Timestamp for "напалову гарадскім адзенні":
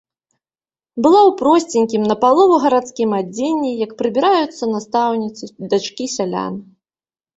2.11-3.71